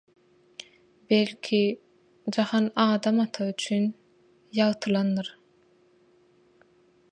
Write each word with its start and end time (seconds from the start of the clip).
Belki, 1.09 1.79
jahan 2.37 2.69
Adam 2.85 3.19
ata 3.25 3.49
üçin 3.53 3.87
ýagtylandyr?! 4.61 5.33